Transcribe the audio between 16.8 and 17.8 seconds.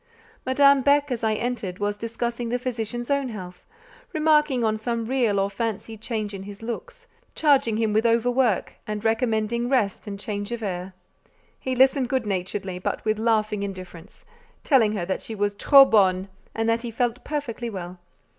he felt perfectly